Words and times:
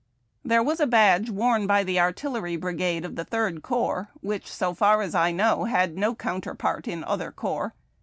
There 0.43 0.63
was 0.63 0.79
a 0.79 0.87
badge 0.87 1.29
worn 1.29 1.67
by 1.67 1.83
the 1.83 1.99
artillery 1.99 2.55
brigade 2.57 3.05
of 3.05 3.15
the 3.15 3.23
Third 3.23 3.61
Corps, 3.61 4.09
which, 4.21 4.51
so 4.51 4.73
far 4.73 5.03
as 5.03 5.13
I 5.13 5.29
know, 5.31 5.65
had 5.65 5.95
no 5.95 6.15
counterpart 6.15 6.87
in 6.87 7.03
other 7.03 7.31
corps. 7.31 7.75